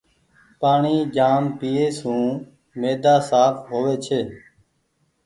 پآڻيٚ 0.59 1.09
جآم 1.15 1.43
پيئي 1.59 1.87
سون 1.99 2.23
ميدآ 2.79 3.15
سآڦ 3.29 3.53
هووي 3.67 3.95
ڇي۔ 4.05 4.19